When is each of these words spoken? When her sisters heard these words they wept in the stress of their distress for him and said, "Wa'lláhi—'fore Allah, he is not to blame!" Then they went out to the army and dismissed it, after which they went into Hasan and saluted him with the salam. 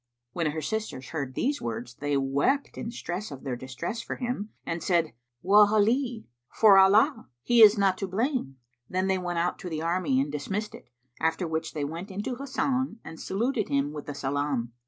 When 0.33 0.47
her 0.49 0.63
sisters 0.63 1.09
heard 1.09 1.35
these 1.35 1.61
words 1.61 1.93
they 1.93 2.17
wept 2.17 2.75
in 2.75 2.87
the 2.87 2.91
stress 2.91 3.29
of 3.29 3.43
their 3.43 3.55
distress 3.55 4.01
for 4.01 4.15
him 4.15 4.49
and 4.65 4.81
said, 4.81 5.13
"Wa'lláhi—'fore 5.45 6.79
Allah, 6.79 7.29
he 7.43 7.61
is 7.61 7.77
not 7.77 7.99
to 7.99 8.07
blame!" 8.07 8.57
Then 8.89 9.05
they 9.05 9.19
went 9.19 9.37
out 9.37 9.59
to 9.59 9.69
the 9.69 9.83
army 9.83 10.19
and 10.19 10.31
dismissed 10.31 10.73
it, 10.73 10.89
after 11.19 11.47
which 11.47 11.75
they 11.75 11.85
went 11.85 12.09
into 12.09 12.33
Hasan 12.33 12.97
and 13.03 13.19
saluted 13.19 13.69
him 13.69 13.91
with 13.93 14.07
the 14.07 14.15
salam. 14.15 14.73